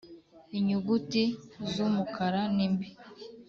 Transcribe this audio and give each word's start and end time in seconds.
inyuguti 0.57 1.23
zumukara 1.71 2.41
ni 2.55 2.67
mbi 2.73 2.87